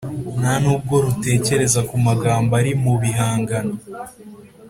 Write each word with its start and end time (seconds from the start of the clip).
nta 0.39 0.53
n’ubwo 0.61 0.95
rutekereza 1.05 1.79
ku 1.89 1.95
magambo 2.05 2.51
ari 2.59 2.71
mu 2.83 2.93
bihangano, 3.01 3.75